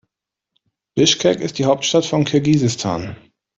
[0.95, 3.15] Bischkek ist die Hauptstadt von Kirgisistan.